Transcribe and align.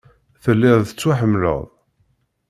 Telliḍ 0.43 0.79
tettwaḥemmleḍ. 0.89 1.61